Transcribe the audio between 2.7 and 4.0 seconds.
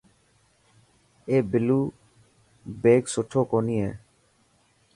بيگ سٺو ڪوني هي.